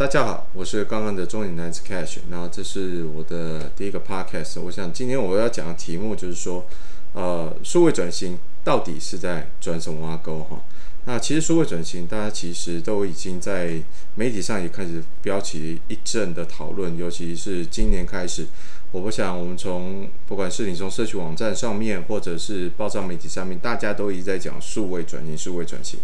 [0.00, 4.58] 大家好，我是刚刚的中年男子 Cash，然后这是我的第一个 Podcast。
[4.62, 6.64] 我想今天我要讲的题目就是说，
[7.12, 10.64] 呃，数位转型到底是在转什么挖沟哈？
[11.04, 13.74] 那其实数位转型，大家其实都已经在
[14.14, 18.46] 媒体上也开始标起一阵的讨论，尤其是今年开始，
[18.92, 26.00] 我不想我们从不管是你从社区网站上面，或者是报章媒体上面，大家都一直在讲数位转型，数位转型。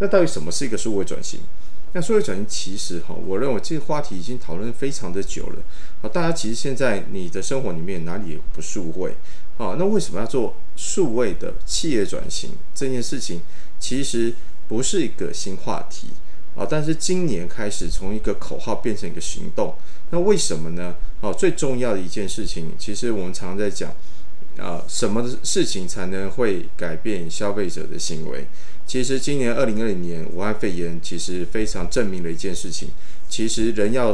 [0.00, 1.40] 那到底什么是一个数位转型？
[1.92, 5.62] 那数位转型其实哈，我认为这个话题已经讨论非常的久了。
[6.02, 9.12] 啊，大家其实现在你的生活里面哪里不数位？
[9.56, 13.40] 啊，那为什么要做数位的企业转型这件事情？
[13.80, 14.34] 其实
[14.68, 16.08] 不是一个新话题
[16.54, 19.74] 啊，但是今年开始从一个口号变成一个行动。
[20.10, 20.94] 那为什么呢？
[21.20, 23.92] 啊，最重要的一件事情，其实我们常常在讲
[24.58, 28.46] 啊，什么事情才能会改变消费者的行为？
[28.86, 32.88] 其实今年二零二零年武汉肺炎其实非常证明了一件事情，
[33.28, 34.10] 其实人要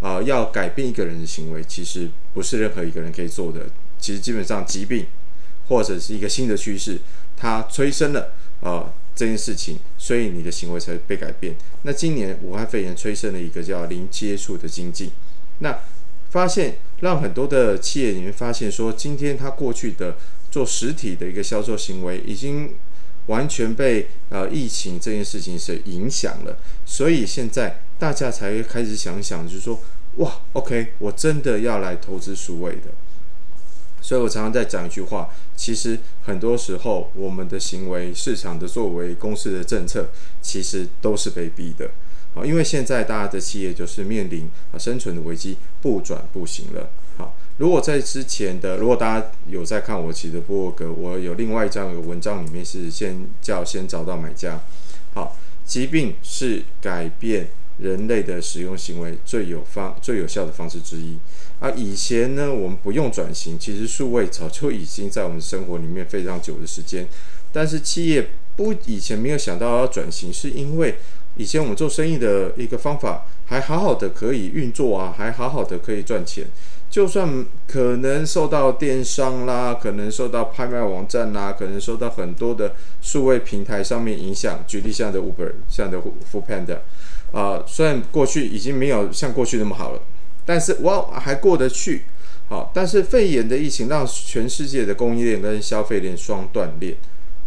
[0.00, 3.66] 啊要改变一个人的行为，其实不是任何一个人可以做的。
[3.98, 5.06] 其实基本上疾病
[5.68, 6.98] 或者是一个新的趋势，
[7.36, 11.54] 它催生了啊这件事情，所以你的行为才会被改变。
[11.82, 15.12] 那今年武汉肺炎催生了一个叫零接触的经济，
[15.60, 15.78] 那
[16.30, 20.16] 发现让很多的企业里面发现说，今天他过去的
[20.50, 22.74] 做实体的一个销售行为已经。
[23.26, 29.80] 完全被呃疫情这件事情是影响了，所以现在大家才会开始想想，就是说，
[30.18, 32.82] 哇，OK，我真的要来投资数位的。
[34.00, 40.08] 所以我常常在讲一句话，其实很多时候我们的行为、市场的作为、公司的政策，
[40.40, 41.90] 其实都是被逼的
[42.36, 46.90] 啊，因为现在大家的企业就是面临啊生存的危机，不转不行了。
[47.16, 54.60] 好，如果在之前的，如果大家有在看我其的博落格，我有另外一张文章，里面是先叫先找到买家。
[55.14, 57.48] 好，疾病是改变
[57.78, 61.16] 人类的使用行为最有方最有效的方式之一。
[61.58, 67.08] 啊，以前呢，我们不用转型，其实数位早就已经在我们生活里面非常久的时间。
[67.50, 70.96] 但是企业不以前没有想到要转型，是因为
[71.36, 76.46] 以前我们做生意的一个方法还好好的可以运作啊，还好好的可以赚钱。
[76.88, 90.00] 就算可能受到电商啦，可能受到拍卖网站啦，可能受到很多的数位平台上面影响，举例像的 Uber，像的 f o o p a n d a 啊，虽然过去已经没有像过去那么好了，
[90.46, 92.02] 但是哇还过得去。
[92.48, 96.96] 好，但是肺炎的疫情让全世界的供应链跟消费链双断裂，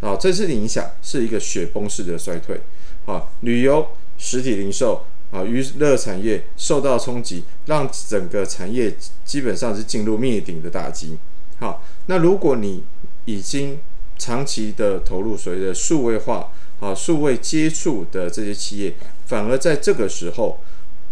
[0.01, 2.59] 啊，这次的影响是一个雪崩式的衰退。
[3.09, 3.87] 啊，旅游、
[4.17, 5.03] 实体零售。
[5.31, 8.91] 啊，娱乐产业受到冲击，让整个产业
[9.23, 11.19] 基本上是进入灭顶的打击。
[11.59, 12.83] 好，那如果你
[13.25, 13.77] 已经
[14.17, 16.49] 长期的投入所谓的数位化、
[16.79, 18.95] 啊数位接触的这些企业，
[19.27, 20.57] 反而在这个时候，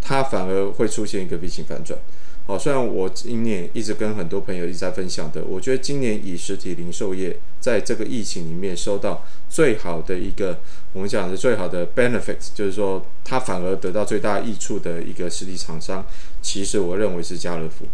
[0.00, 1.96] 它反而会出现一个 V 型反转。
[2.48, 10.58] 好，虽然我今年一直跟很多朋友一直在分享的，我觉得今年以实体零售业在这个疫情里面收到最好的一个，
[10.94, 16.02] 我们讲的最好的 benefit，就是说它反而得到最大益处的一个实体厂商，
[16.40, 17.84] 其实我认为是家乐福。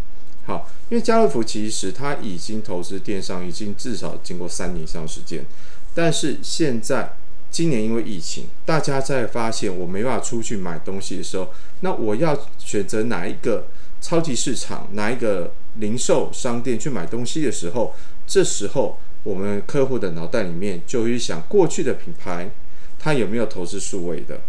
[0.45, 5.43] 好，因为家乐福其实它已经投资电商已经至少经过三年以上时间，
[5.93, 7.17] 但是现在
[7.51, 11.49] 今年因为疫情，大家在发现我没办法出去买东西的时候，
[11.81, 13.65] 那我要选择哪一个？
[14.05, 17.91] 超级市场哪一个零售商店去买东西的时候，
[18.27, 22.51] 这时候我们客户的脑袋里面就会想过去的品牌，
[22.99, 24.41] 它有没有投资数位的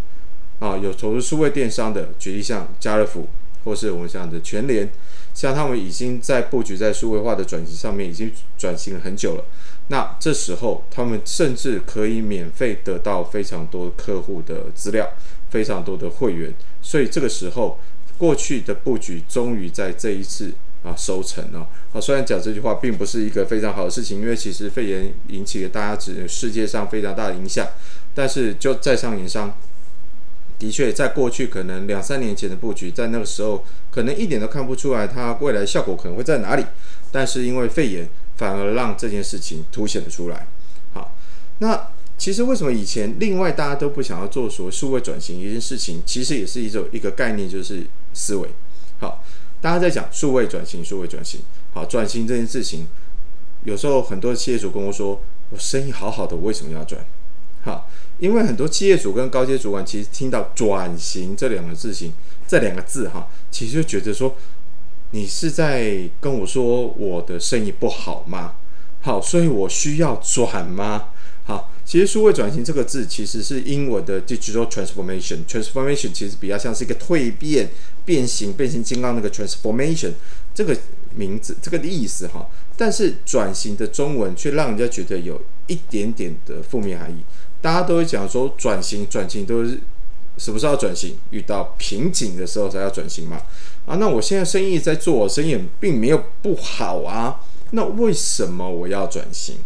[0.59, 0.77] 啊？
[0.77, 3.27] 有投资数位电商的，举例像家乐福，
[3.65, 4.93] 或是我们讲的全联，
[5.33, 9.45] 像他们已经在布局在数位化的转型上面，已经转型了很久了。
[9.89, 15.09] 那这时候他们甚至可以免费得到非常多客户的资料，
[15.49, 16.53] 非常多的会员，
[16.83, 17.79] 所以这个时候。
[18.19, 22.01] 过去的布局终于在这一次啊收成了啊！
[22.01, 27.67] 虽然讲这句话并不是一个非常好的事情，因为其实肺炎引起了大家只世界上非常大的影响，
[28.15, 29.55] 但是就在商言商，
[30.59, 36.65] 的确在过去可能两三年前的布局，在那个时候可能一点都看不出来它未来效果可能会在哪里，
[37.11, 40.47] 但是因为肺炎反而让这件事情凸显了出来。
[40.95, 41.13] 好，
[41.59, 41.89] 那。
[42.19, 48.49] 其实为什么以前另外大家都不想要做所谓数位转型一件事情，其实也是一种一个概念，就是思维。
[48.99, 49.23] 好，
[49.61, 51.41] 大家在讲数位转型，数位转型。
[51.75, 52.87] 好，转型这件事情，
[53.65, 55.21] 有时候很多企业主跟我说
[55.51, 57.05] ：“我生意好好的，我为什么要转？”
[57.65, 62.13] 好，因为很多企业主跟高阶主管其实听到“转型”这两个字型，
[62.49, 64.35] 这两个字哈，其实就觉得说，
[65.11, 68.55] 你是在跟我说我的生意不好吗？
[69.03, 71.11] 好，所以我需要转吗？
[71.47, 77.71] 好，其实数位转型这个字其实是英文的 digital transformation，transformation 其实比较像是一个蜕变、
[78.05, 80.11] 变形、变形金刚那个 transformation
[80.53, 80.77] 这个
[81.15, 82.49] 名字这个意思哈。
[82.77, 87.23] 但是转型的中文却让人家觉得有一点点的负面含义。
[87.63, 89.79] 大家都会讲说转型，转型都是
[90.37, 91.17] 什么时候转型？
[91.31, 93.41] 遇到瓶颈的时候才要转型嘛。
[93.87, 97.41] 啊，那我现在生意在做，生意并没有不好啊。
[97.71, 99.57] 那为什么我要转型？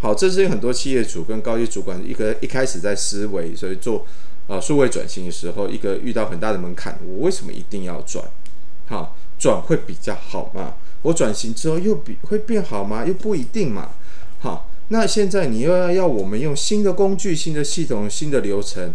[0.00, 4.06] 好，这是很多企业主跟高级主管一个一开始在思维，所以做
[4.46, 6.98] 啊数位转型的时候，一个遇到很大的门槛。
[7.04, 8.24] 我为什么一定要转？
[8.86, 10.74] 好，转会比较好嘛？
[11.02, 13.04] 我转型之后又比会变好吗？
[13.04, 13.90] 又不一定嘛。
[14.38, 18.94] 好，那现在你又要要我们用新的工具、新的系统、新的流程，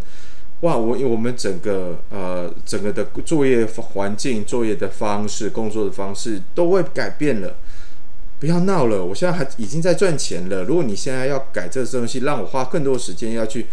[0.61, 0.77] 哇！
[0.77, 7.57] 我我们整个呃整个的作业环境、作业的方式、工作的方式都会改变了。
[8.43, 10.65] 不要闹了，我现在还已经在赚钱了。
[10.65, 13.67] 如果你现在要改这东西，让我花更多时间要去，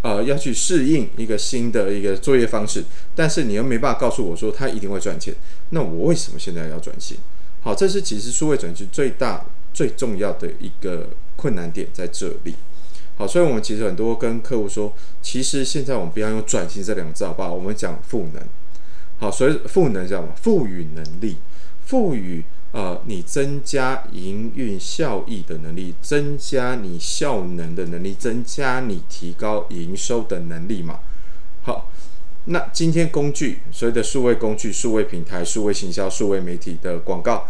[0.00, 2.82] 呃，要去适应一个新的一个作业方式，
[3.14, 5.34] 但是你又没办法告诉我说他一定会赚钱，
[5.68, 7.18] 那我为什么现在要转型？
[7.60, 9.44] 好，这是其实数位转型最大
[9.74, 12.54] 最重要的一个困难点在这里。
[13.18, 14.90] 好，所以我们其实很多跟客户说，
[15.20, 17.52] 其实现在我们不要用转型这两个字，好不好？
[17.52, 18.42] 我们讲赋能。
[19.18, 20.32] 好，所以赋能叫什么？
[20.34, 21.36] 赋予能力，
[21.84, 22.42] 赋予。
[22.74, 30.98] 呃，你增加营运效益的能力，增加你效能的能力，增加你提高营收的能力嘛？
[31.62, 31.88] 好，
[32.46, 37.46] 那今天工具，所谓的数位工具、数位平台、数位行销、数位媒体的广告，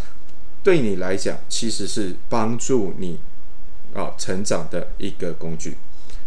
[0.62, 3.18] 对你来讲其实是帮助你
[3.94, 5.78] 啊成长的一个工具。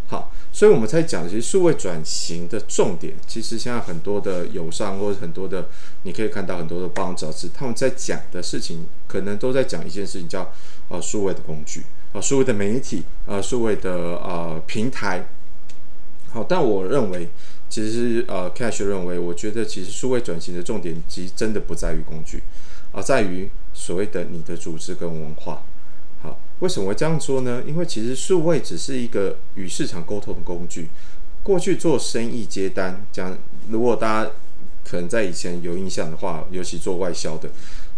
[0.08, 0.32] 好。
[0.52, 5.70] 所以我们在讲，其实数位转型的重点，其实现在很多的友商或者很多的，
[6.02, 10.52] 你可以看到很多的报章杂志，他们在讲的事情，可能都在讲一件事情，叫
[10.90, 15.28] 啊数位的工具啊数位的媒体啊数位的啊平台。
[16.32, 17.30] 好，但我认为，
[17.70, 22.42] 其实呃，Cash 认为，我觉得其实数位转型的重点，其实真的不在于工具，
[22.94, 25.62] 而在于所谓的你的组织跟文化。
[26.60, 27.62] 为什么会这样说呢？
[27.68, 30.88] 因为其实数位只是一个与市场沟通的工具。
[31.44, 33.38] 过去做生意接单，讲
[33.70, 34.32] 如果大家
[34.84, 37.50] 可能在以前有印象的话，尤其做外销的，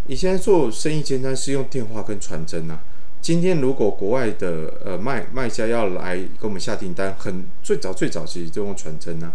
[0.07, 2.79] 以前做生意接单是用电话跟传真啊。
[3.21, 9.31] 今天如果国外的呃卖卖家要来给我们下订单，很最早最早其实就用传真啊。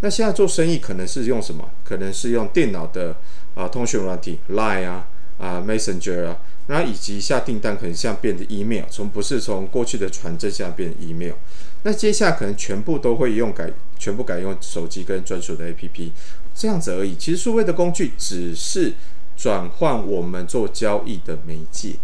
[0.00, 1.68] 那现在做生意可能是用什么？
[1.82, 3.16] 可能是用电脑的
[3.54, 5.08] 啊通讯软体，Line 啊
[5.38, 6.38] 啊 Messenger 啊。
[6.66, 11.34] 那以及下订单可能像变成 email，从不是从过去的传真现在变 email，
[11.82, 16.10] 那接下来可能全部都会用改，全部改用手机跟专属的 APP，
[16.54, 17.16] 这样子而已。
[17.16, 18.94] 其实数位的工具只是
[19.36, 21.96] 转换我们做交易的媒介，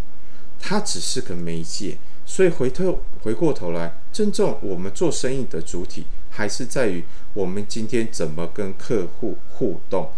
[0.58, 1.98] 它只是个媒介。
[2.28, 7.04] 所以回头回过头来，真正我们做生意的主体还是在于
[7.34, 10.10] 我们今天怎么跟客户互动，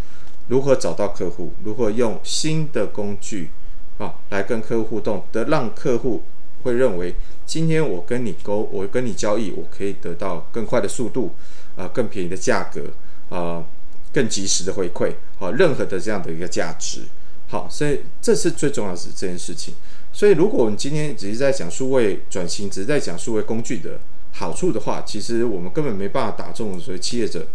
[0.46, 3.50] 如何找到客户，如何用新的工具。
[3.98, 6.22] 啊，来跟客户互动的，让客户
[6.62, 7.14] 会认为，
[7.44, 11.34] 今天我跟你沟，我跟你交易，我可以得到更快的速度，
[11.76, 12.84] 啊，更便宜的价格，
[13.28, 13.64] 啊，
[14.12, 17.02] 更及时的回馈，啊，任何的这样的一个价值，
[17.48, 19.74] 好，所以这是最重要的这件事情。
[20.12, 24.00] 所以，如果我们今天只是在讲数位转型，只是在讲数位工具的
[24.32, 27.46] 好处的话，其实我们根本没办法打中所谓企业者、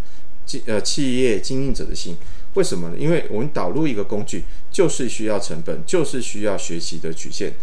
[0.65, 2.15] 呃企业经营者的心。
[2.55, 2.95] 为什么呢？
[2.97, 7.53] 因为我们导入一个工具，就是需要成本，就是需要学习的曲线。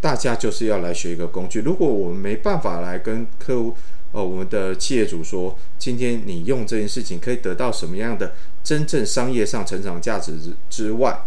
[0.00, 1.60] 大家就是要来学一个工具。
[1.60, 3.76] 如果我们没办法来跟客户，
[4.12, 8.32] 呃，我们的企业主说，今天你用这件事情可以得到什么样的
[8.64, 11.26] 真正商业上成长价值之之外，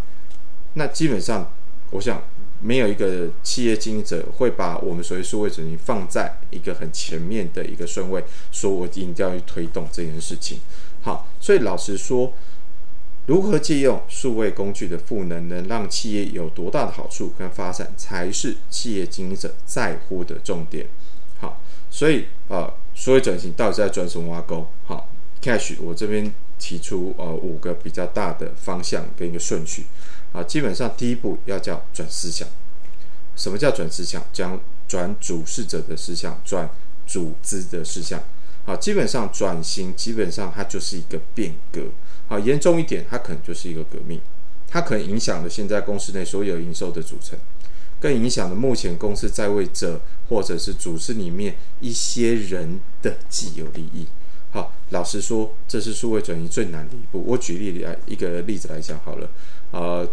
[0.74, 1.52] 那基本上，
[1.92, 2.20] 我想
[2.62, 10.58] 没有一个企业经营者会把我们所谓数位转型放在一个很前面的一个顺位，说我一定要去推动这件事情。
[11.04, 12.34] 好，所以老实说。
[13.26, 20.88] 如何借用数位工具的赋能，能让企业有多大的好处跟发展，才是企业经营者在乎的重点。
[21.40, 24.68] 好，所以呃，数位转型到底在转什么挖沟？
[24.86, 25.10] 好
[25.42, 29.86] ，Cash，我这边提出呃五个比较大的方向跟一个顺序。
[30.34, 32.48] 啊，基本上第一步要叫转思想。
[33.36, 34.22] 什么叫转思想？
[34.34, 36.70] 将转主事者的思想，转
[37.08, 38.22] 组织的思想。
[38.66, 41.82] 好，基本上转型，基本上它就是一个变革。
[42.34, 44.20] 好，严重一点，它可能就是一个革命，
[44.68, 47.38] 它可能影响了现在公司内所有营收的组成，
[48.00, 54.08] 更影响了目前公司在位者或者是组织里面一些人的既有利益。
[54.50, 57.24] 好，老实说，这是数位转移最难的一步。
[57.24, 59.30] 我举例来一个例子来讲好了，
[59.70, 60.10] 呃，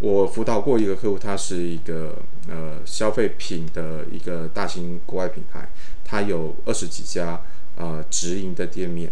[0.00, 2.18] 我辅导过一个客户，他是一个
[2.50, 5.66] 呃消费品的一个大型国外品牌。
[6.04, 7.40] 他有二十几家
[7.76, 9.10] 呃直营的店面。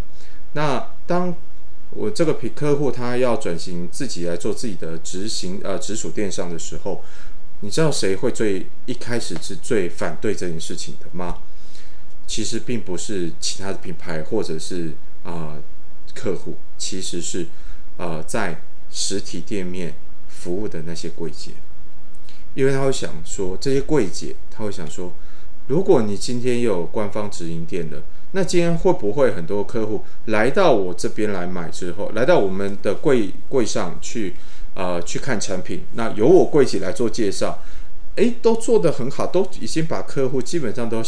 [0.53, 1.35] 那当
[1.91, 7.03] 我这个品客户他要转型自己来做自己的执行呃直属电商的时候，
[7.61, 11.39] 你知道谁会最一开始是最反对这件事情的吗？
[12.27, 14.93] 其实并不是其他的品牌或者是
[15.25, 15.59] 啊
[16.15, 17.47] 客户，其实是
[17.97, 19.95] 呃在实体店面
[20.29, 21.51] 服务的那些柜姐，
[22.55, 25.13] 因为他会想说这些柜姐他会想说，
[25.67, 28.03] 如果你今天有官方直营店的。
[28.33, 34.37] 那今天会不会很多客户来到我这边来买之后，来到我们的柜柜上去，
[34.75, 35.81] 呃，去看产品？
[35.95, 37.59] 那由我柜姐来做介绍，
[38.15, 41.03] 诶，都做得很好，都已经把客户基本上都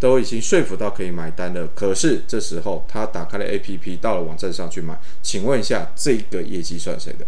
[0.00, 1.68] 都已经说服到可以买单了。
[1.72, 7.24] 可是这时候他打开了 APP，到了网站上去买，请问一下，这个业绩算谁的？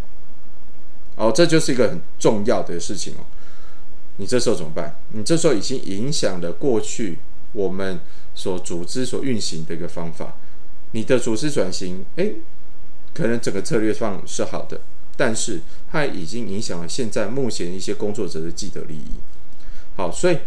[1.14, 3.22] 哦，这就是一个很重要的事情哦。
[4.18, 4.94] 你这时候怎么办？
[5.12, 7.18] 你这时候已经影响了过去
[7.52, 7.98] 我们。
[8.34, 10.36] 所组织所运行的一个方法，
[10.92, 12.36] 你的组织转型，诶，
[13.12, 14.80] 可能整个策略上是好的，
[15.16, 15.60] 但是
[15.90, 19.10] 它已经影响了现在目前一些工作者的既得利益。
[19.96, 20.38] 好，所以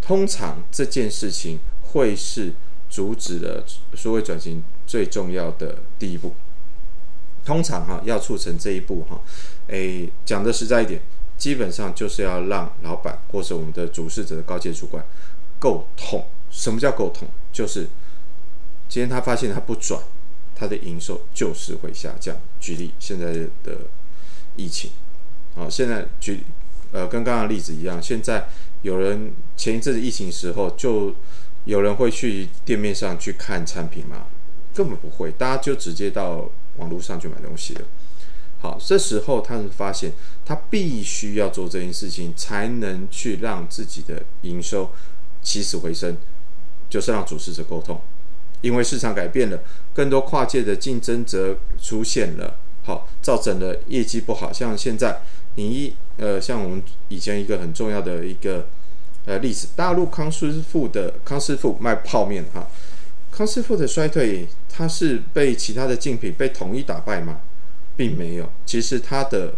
[0.00, 2.54] 通常这件事情会是
[2.88, 3.62] 阻止了
[3.94, 6.32] 所谓转型最重要的第一步。
[7.44, 9.20] 通常哈，要促成这一步哈，
[9.66, 11.02] 诶，讲的实在一点，
[11.42, 15.04] 基本上就是要让老板或是我们的主事者的高阶主管
[15.58, 16.24] 够痛。
[16.52, 17.26] 什么叫够痛？
[17.52, 17.88] 就是
[18.88, 20.00] 今天他发现他不转，
[20.54, 22.36] 他的营收就是会下降。
[22.60, 23.32] 举例现在
[23.64, 23.76] 的
[24.54, 24.92] 疫情，
[25.56, 26.44] 好，现在举
[26.92, 28.46] 呃跟刚刚例子一样，现在
[28.82, 31.12] 有人前一阵子疫情时候，就
[31.64, 34.26] 有人会去店面上去看产品吗？
[34.72, 37.80] 根本不会，大家就直接到网络上去买东西了。
[38.62, 40.12] 好，这时候他们发现
[40.46, 44.90] 他必须要做这件事情，才能去让自己的营收
[45.42, 46.16] 起死回生。
[46.88, 47.98] 就是让主事者沟通，
[48.60, 49.58] 因为市场改变了，
[49.94, 54.52] 更多跨界的竞争者出现了，好，造成了业绩不好。
[54.52, 55.22] 像现在，
[55.54, 58.68] 你一呃，像我们以前一个很重要的一个
[59.24, 62.68] 呃例子，大陆康师傅的康师傅卖泡面哈，
[63.30, 67.40] 康师傅的衰退，它是被其他的竞品被统一打败吗？
[67.96, 69.54] 并没有，其实它的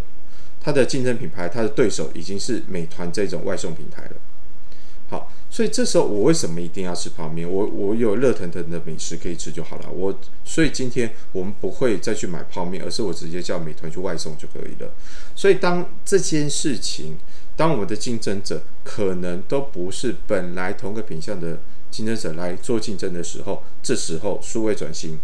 [0.61, 4.17] 它的竞争品牌，它的对手已经是美团这种外送平台了。
[5.09, 5.31] 好。
[5.51, 7.49] 所以这时候我为什么一定要吃泡面？
[7.49, 9.89] 我我有热腾腾的美食可以吃就好了。
[9.89, 10.13] 我
[10.45, 14.91] 所以今天我们不会再去买泡面，而是我直接叫美团去外送就可以了。
[15.37, 17.17] 所以当这件事情，
[17.55, 25.21] 当我们的竞争者可能都不是本来同个品相的竞争者来做竞争的时候，这时候数位转型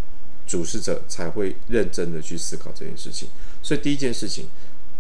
[0.50, 3.28] 主事者才会认真的去思考这件事情。
[3.62, 4.49] 所以第一件事情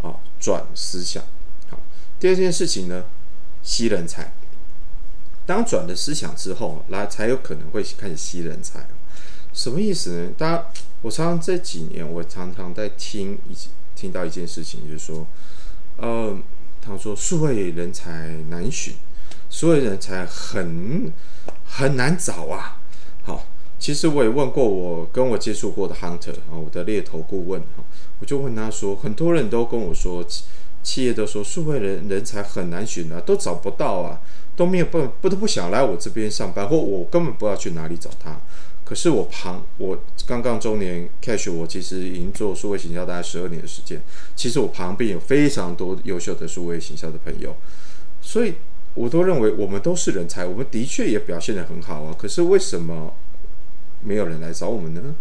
[0.00, 1.24] 啊，转思想。
[1.68, 1.80] 好，
[2.20, 3.04] 第二件事情呢，
[3.64, 4.32] 吸人才。
[5.44, 8.86] 当转了思想之后，来才有可能会开始吸人才。
[9.52, 10.30] 什么意思呢？
[10.38, 10.66] 大家，
[11.02, 13.56] 我常常这几年，我常常在听一
[13.96, 15.26] 听到一件事情，就是说，
[15.96, 16.38] 呃，
[16.80, 18.94] 他说数位人才难寻，
[19.50, 21.12] 数位人才很
[21.66, 22.78] 很难找啊。
[23.24, 23.44] 好，
[23.80, 27.82] 其实我也问过我跟我接触过的 hunter 啊，我的猎头顾问哈，
[28.20, 30.24] 我就问他说，很多人都跟我说，
[30.84, 34.20] 企业都说数位人人才很难寻啊，都找不到啊。
[34.56, 38.38] 都没有不不都不想来我这边上班，或我根本不知道去哪里找他。
[38.84, 43.98] 可是我旁我刚刚周年 cash，我其实已经做数位行销大概十二年的时间。
[44.36, 47.56] 其实我旁边有非常多优秀的数位行销的朋友，
[48.20, 48.52] 所以
[48.92, 52.14] 我都认为我们都是人才，我们的确也表现得很好啊。
[52.18, 53.14] 可是为什么
[54.02, 55.14] 没有人来找我们呢？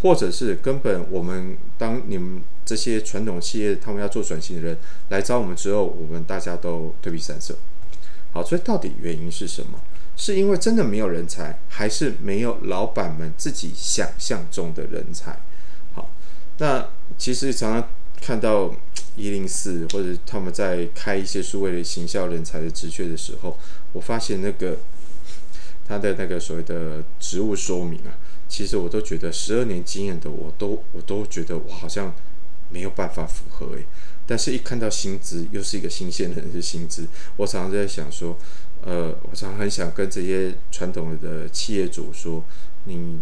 [0.00, 4.76] 或者是根本我们当你们这些传统企业他们要做转型的人
[5.10, 7.56] 来找我们之后，我们大家都退避三舍。
[8.32, 9.78] 好，所以到底原因是什么？
[10.16, 15.38] 是因为真的没有人才，还是没有老板们自己想象中的人才？
[15.94, 16.10] 好，
[16.58, 17.88] 那其实常常
[18.20, 18.74] 看到
[19.16, 23.56] 一零四或者他们在开一些数位的行销人才的职缺的时候，
[23.92, 24.78] 我发现那个
[25.86, 28.16] 他的那个所谓的职务说明啊，
[28.48, 32.12] 其实我都觉得十二年经验的我都我都觉得我好像
[32.70, 33.84] 没有办法符合诶。
[34.24, 38.38] 但是，一看到薪资，又是一个新鲜人的薪资，我常常在想说，
[38.82, 42.42] 呃，我常常很想跟这些传统的企业主说，
[42.84, 43.18] 你，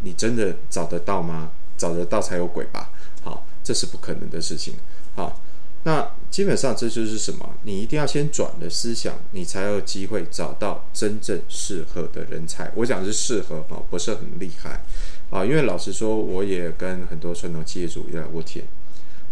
[0.00, 1.52] 你真的找得到吗？
[1.78, 2.90] 找得到才有鬼吧？
[3.22, 4.74] 好，这是不可能的事情。
[5.14, 5.40] 好，
[5.84, 7.54] 那基本上这就是什么？
[7.62, 12.70] 你一定要先转了思想，你才有机会找到真正适合的人才。
[12.74, 14.82] 我讲是适合哈，不是很厉害
[15.30, 15.44] 啊。
[15.44, 18.64] 因为老实说，我也跟很多传统企业主聊过天。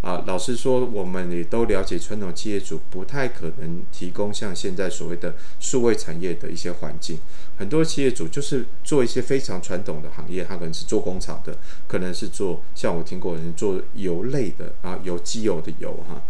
[0.00, 7.18] 啊，老实说，我们也都了解，传统企业主不太可能提供像现在所谓的数位产业的一些环境。
[7.56, 11.56] 很多企业主就是做一些非常传统的行业，他可能是做工厂的，
[11.88, 16.20] 可能是做像我听过人做油类的啊，有机油的油哈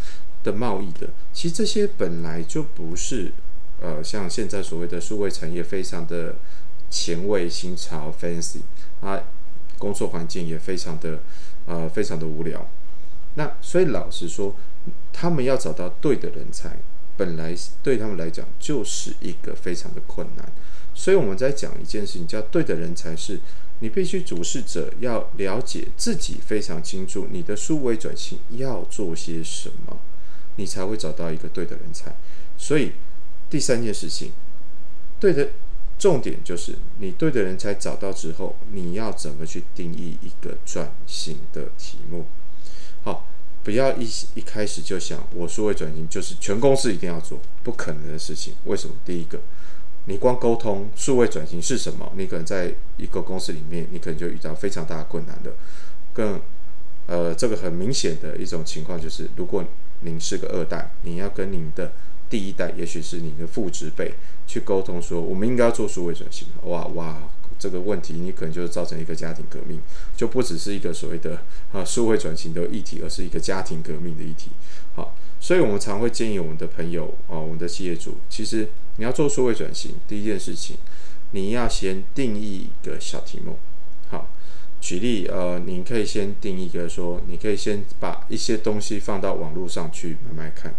[0.44, 1.08] 的贸易的。
[1.32, 3.32] 其实这些本来就不是
[3.82, 6.36] 呃，像现在所谓的数位产业非常的
[6.88, 8.60] 前卫、新潮、fancy
[9.00, 9.20] 啊，
[9.78, 11.18] 工作环境也非常的
[11.66, 12.64] 呃，非常的无聊。
[13.34, 14.54] 那所以老实说，
[15.12, 16.76] 他们要找到对的人才，
[17.16, 20.52] 本来对他们来讲就是一个非常的困难。
[20.94, 23.40] 所以我们在讲一件事情，叫对的人才是，
[23.80, 29.98] 你必须主事者要了解自己非常清楚你的数位转型要做些什么，
[30.56, 32.14] 你才会找到一个对的人才。
[32.56, 32.92] 所以
[33.50, 34.32] 第三件事情，
[35.18, 35.50] 对的
[35.99, 42.26] 重点就是你对的人才找到之后，你要怎么去定义一个转型的题目。
[43.02, 43.26] 好，
[43.62, 48.54] 不要一一开始就想我数位转型就是全公司一定要做，不可能的事情。
[48.64, 48.94] 为什么？
[49.04, 49.40] 第一个，
[50.06, 55.52] 你光沟通数位转型是什么，你可能在一个公司里面，你可能就遇到非常大的困难的。
[56.12, 56.40] 更
[57.06, 59.62] 呃，这个很明显的一种情况就是，如果
[60.04, 61.92] 您是个二代，你要跟您的
[62.30, 64.14] 第一代，也许是你的父执辈
[64.46, 66.46] 去沟通，说我们应该要做数位转型。
[66.64, 67.28] 哇哇！
[67.56, 69.80] 这个问题，你可能就造成一个家庭革命，
[70.16, 71.40] 就不只是一个所谓的
[71.73, 74.50] 啊社会转型的议题，而是一个家庭革命的议题。
[74.96, 80.76] 好，所以我们常会建议我们的朋友啊，我们的企业主，其实你要做数位转型，第一件事情，
[81.30, 83.56] 你要先定义一个小题目。
[84.85, 90.75] 举例，呃，你可以先定一个说，你可以先把一些东西放到网络上去慢慢看。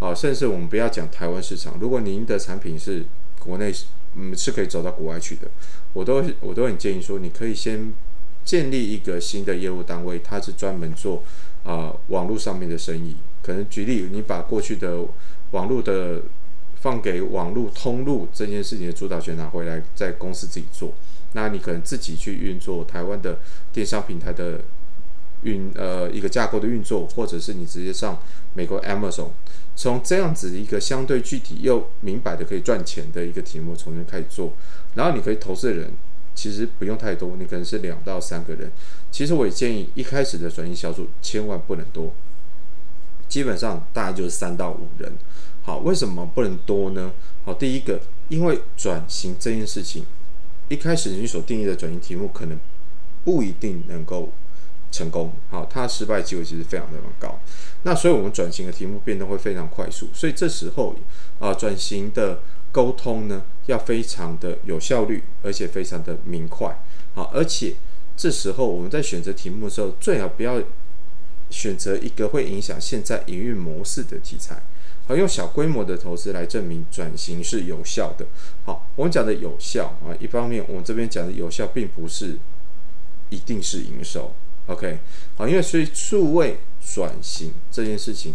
[0.00, 3.04] 好，甚至我们不要讲台湾市场，如果您的产品是
[3.38, 3.72] 国内。
[4.16, 5.50] 嗯，是可以走到国外去的。
[5.92, 7.92] 我都我都很建议说，你可以先
[8.44, 11.24] 建立一个新的业务单位，它是专门做
[11.64, 13.16] 啊网络上面的生意。
[13.42, 15.04] 可能举例，你把过去的
[15.50, 16.22] 网络的
[16.80, 20.94] 放给网络通路这件事情的主导权拿回来，在公司自己做。
[21.34, 23.38] 那你可能自己去运作台湾的
[23.72, 24.60] 电商平台的
[25.42, 28.18] 运呃一个架构的运作，或者是你直接上
[28.54, 29.28] 美国 Amazon。
[29.76, 34.52] 从这样子一个相对具体又明白的可以赚钱的一个题目重新开始做，
[34.94, 35.90] 然后你可以投资的人
[36.34, 38.70] 其实不用太多，你可能是两到三个人。
[39.10, 42.12] 其实我也建议一开始的转型小组千万不能多，
[43.28, 45.12] 基本上大概就是三到五人。
[45.62, 47.10] 好，为什么不能多呢？
[47.44, 50.04] 好，第一个，因为转型这件事情
[50.68, 52.58] 一开始你所定义的转型题目可能
[53.24, 54.32] 不一定能够。
[54.94, 57.40] 成功好，它失败机会其实非常非常高。
[57.82, 60.08] 那所以，我们转型的题目变得会非常快速。
[60.14, 60.94] 所以这时候
[61.40, 62.38] 啊，转型的
[62.70, 66.80] 沟通呢，要非常的有效率，而且非常的明快。
[67.16, 67.74] 好，而且
[68.16, 70.62] 这时候我们在选择题目的时候，最好不要
[71.50, 74.62] 选择一个会影响现在营运模式的题材。
[75.06, 78.26] 好，用小规模的投资来证明转型是有效的。
[78.64, 82.38] 好，我们讲的有效啊，一方面我们这边讲的有效，并不是
[83.28, 84.32] 一定是营收。
[84.66, 84.98] OK，
[85.36, 88.34] 好，因为所以数位转型这件事情，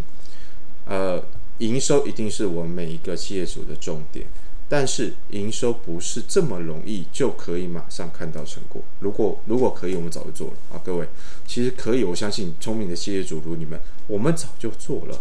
[0.86, 1.24] 呃，
[1.58, 4.28] 营收一定是我们每一个企业主的重点，
[4.68, 8.84] 但是营收不是这么容易就可以马上看到成果。
[9.00, 11.08] 如果如果可以，我们早就做了啊，各位，
[11.48, 15.20] 其实可以，我相信聪明的企业主如你们，我们早就做了。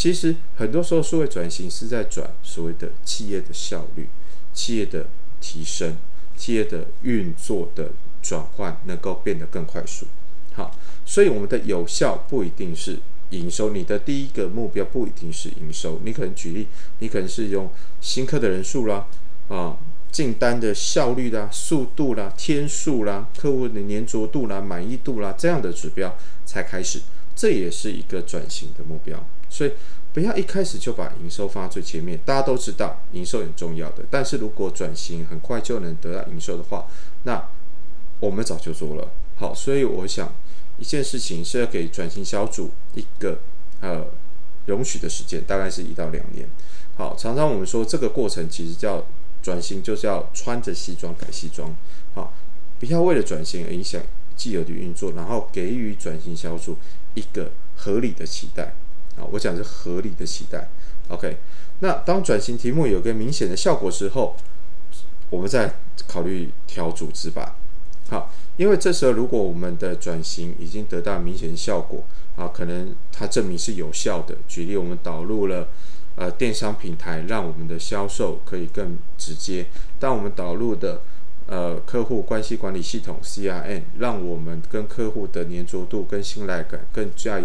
[0.00, 4.08] 其实很多时候数位转型是在转所谓的企业的效率、
[4.54, 5.06] 企业的
[5.42, 5.94] 提升、
[6.34, 7.90] 企业的运作的
[8.22, 10.06] 转换，能够变得更快速。
[10.54, 16.00] 好，所以我们的有效不一定是营收，你的第一个目标不一定是营收。
[16.02, 16.66] 你可能举例，
[17.00, 19.06] 你可能是用新客的人数啦，
[19.48, 19.76] 啊，
[20.10, 27.02] 进单的效率啦、速度啦、天数啦、客户的粘着度啦、满意度啦这样的指标才开始，
[27.36, 29.22] 这也是一个转型的目标。
[29.50, 29.72] 所以
[30.14, 32.18] 不要一开始就把营收放在最前面。
[32.24, 36.86] 大家都知道营收很重要的，但是如果转型很快就能得到营收的话，
[37.24, 37.48] 那
[38.20, 39.10] 我们早就做了。
[39.36, 40.32] 好，所以我想
[40.78, 43.38] 一件事情是要给转型小组一个
[43.80, 44.06] 呃
[44.66, 46.48] 容许的时间，大概是一到两年。
[46.96, 49.04] 好，常常我们说这个过程其实叫
[49.42, 51.74] 转型，就是要穿着西装改西装。
[52.14, 52.32] 好，
[52.78, 54.02] 不要为了转型而影响
[54.36, 56.76] 既有的运作，然后给予转型小组
[57.14, 58.74] 一个合理的期待。
[59.20, 60.68] 啊，我讲是合理的期待。
[61.08, 61.36] OK，
[61.80, 64.34] 那当转型题目有个明显的效果之后，
[65.28, 65.74] 我们再
[66.08, 67.56] 考虑调组织吧。
[68.08, 68.32] 好。
[68.56, 72.04] 因为这时候，如果我们的转型已经得到明显效果
[72.36, 74.36] 啊，可能它证明是有效的。
[74.46, 75.66] 举例，我们导入了
[76.16, 79.64] 呃电商平台，让我们的销售可以更直接。
[79.98, 81.00] 当我们导入的
[81.46, 87.40] 呃客户关系管理系统 CRM，让我们跟客户的粘着度跟信赖感更加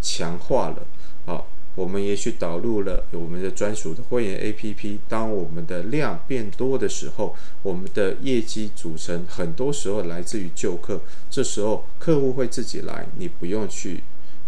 [0.00, 0.86] 强化了。
[1.26, 4.98] 好，我们也许导入了我们的专属的会员 APP。
[5.08, 14.02] 当我们的量变多的时候，我们的业绩组成很多时候来自于旧客，这时候客户会自己来，你不用去。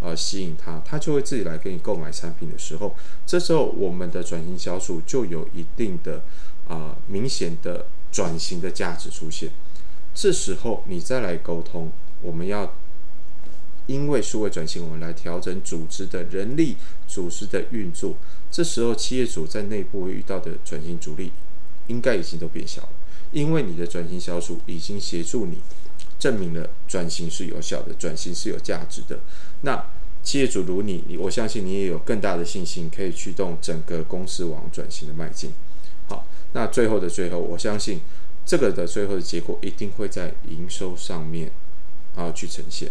[0.04, 2.92] 呃，吸引他，他就会自己来给你购买产品的时候，
[3.24, 6.24] 这时候我们的转型销售就有一定的
[6.66, 9.50] 啊明显的转型的价值出现。
[10.12, 12.74] 这时候你再来沟通，我们要
[13.86, 18.16] 因为数位转型，我们来调整组织的人力、组织的运作。
[18.50, 21.32] 这时候企业主在内部遇到的转型阻力，
[21.88, 22.88] 应该已经都变小了，
[23.32, 25.58] 因为你的转型销售已经协助你。
[26.18, 29.18] 证明了转型是有效的，转型是有价值的。
[29.62, 29.84] 那
[30.22, 35.50] 企业主如你，你我相信你也有更大的信心，可以驱动整个公司往转型的迈进。
[36.08, 38.00] 好，那最后的最后，我相信
[38.46, 41.50] 这个的最后的结果一定会在营收上面
[42.14, 42.88] 啊去呈现。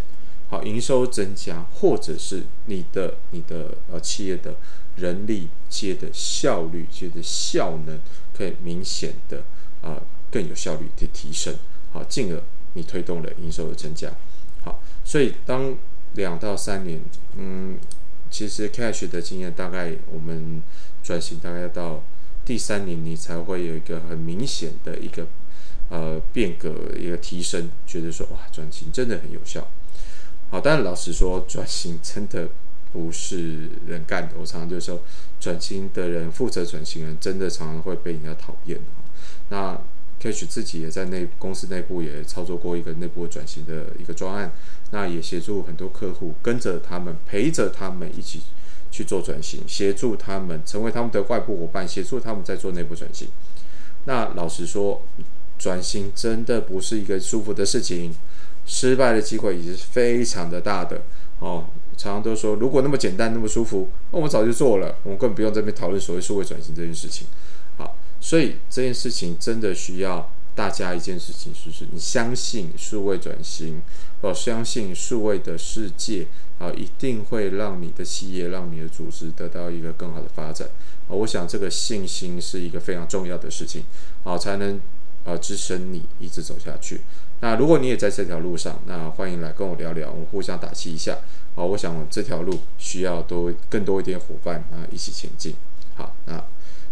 [0.51, 4.53] 好，营收增加，或者是你的你的呃企业的
[4.97, 7.97] 人力、企业的效率、企业的效能，
[8.31, 9.43] 可以明显的
[9.81, 11.55] 啊更有效率的提升。
[11.91, 12.43] 好，进而。
[12.73, 14.09] 你推动了营收的增加，
[14.63, 15.75] 好，所以当
[16.13, 17.01] 两到三年，
[17.35, 17.77] 嗯，
[18.29, 20.63] 其实 Cash 的经验大概我们
[21.03, 22.01] 转型大概要到
[22.45, 25.27] 第三年，你才会有一个很明显的一个
[25.89, 29.67] 呃变革一个提升，觉得说哇转型真的很有效。
[30.51, 32.49] 好，但老实说，转型真的
[32.91, 34.35] 不是人干的。
[34.37, 35.01] 我常常就说，
[35.39, 38.77] 转型的人负责转型人，真的常常会被人家讨厌
[39.47, 39.79] 那
[40.21, 44.51] Cash 自己也在内公司内部也操作过一个内部转型的一个专案，
[44.91, 48.41] 那也协助很多客户跟着他们陪着他们一起
[48.91, 53.29] 去做转型，协助他们成为他们的外部伙伴，协助他们在做内部转型。
[54.03, 55.01] 那老实说，
[55.57, 58.13] 转型真的不是一个舒服的事情，
[58.71, 61.01] 失败的机会也是非常的大的
[61.39, 61.65] 哦。
[61.97, 67.27] 常常都说，如果那么简单那么舒服，那我们早就做了，我们根本不用这边讨论所谓数位转型这件事情。
[67.77, 73.81] 好所以这件事情真的需要大家一件事情，就是你相信数位转型，
[74.21, 76.25] 或相信数位的世界
[76.57, 80.69] 啊，一定会让你的企业、让你的组织得到一个更好的发展
[81.07, 81.11] 啊。
[81.11, 83.83] 我想这个信心是一个非常重要的事情
[84.23, 84.79] 啊，才能
[85.23, 87.01] 呃支撑你一直走下去。
[87.41, 91.17] 那如果你也在这条路上，那欢迎来跟我聊聊，我们互相打气一下
[91.55, 91.65] 好。
[91.65, 95.53] 我想这条路需要多更多一点伙伴啊，一起前进。
[95.95, 96.41] 好，那。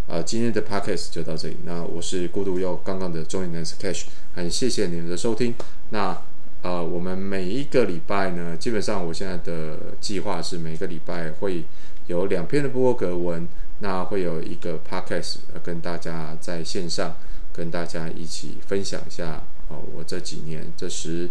[0.09, 1.57] 啊，今天的 podcast 就到这里。
[1.65, 5.53] 那我是孤独又刚刚的中年男子 Cash，很谢谢你们的收听。
[5.91, 6.19] 那
[6.63, 11.63] 呃，我们每一个礼拜呢，基本上我现在的计划是每个礼拜会
[12.07, 13.47] 有两篇的播格文，
[13.81, 17.15] 那会有一个 podcast 跟大家在线上
[17.53, 21.29] 跟大家一起分享一下哦，我这几年这十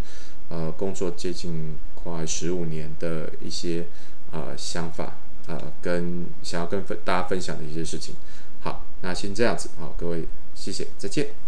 [0.49, 3.87] 呃工作接近快十五年的一些
[4.33, 8.15] 呃想法呃，跟想要跟分大家分享的一些事情。
[8.61, 11.48] 好，那先这样子，好，各位，谢谢，再见。